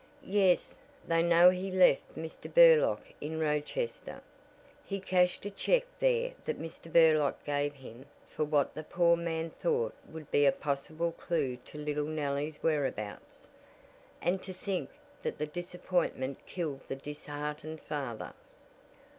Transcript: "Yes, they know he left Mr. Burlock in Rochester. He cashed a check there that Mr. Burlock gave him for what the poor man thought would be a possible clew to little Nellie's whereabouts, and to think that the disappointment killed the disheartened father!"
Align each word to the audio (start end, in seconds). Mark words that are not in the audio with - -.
"Yes, 0.33 0.79
they 1.07 1.21
know 1.21 1.51
he 1.51 1.69
left 1.69 2.15
Mr. 2.15 2.51
Burlock 2.51 3.01
in 3.21 3.39
Rochester. 3.39 4.23
He 4.83 4.99
cashed 4.99 5.45
a 5.45 5.51
check 5.51 5.83
there 5.99 6.33
that 6.43 6.59
Mr. 6.59 6.91
Burlock 6.91 7.43
gave 7.43 7.75
him 7.75 8.07
for 8.27 8.43
what 8.43 8.73
the 8.73 8.81
poor 8.83 9.15
man 9.15 9.51
thought 9.51 9.93
would 10.09 10.31
be 10.31 10.47
a 10.47 10.51
possible 10.51 11.11
clew 11.11 11.57
to 11.65 11.77
little 11.77 12.05
Nellie's 12.07 12.63
whereabouts, 12.63 13.47
and 14.23 14.41
to 14.41 14.53
think 14.53 14.89
that 15.21 15.37
the 15.37 15.45
disappointment 15.45 16.47
killed 16.47 16.79
the 16.87 16.95
disheartened 16.95 17.79
father!" 17.79 18.33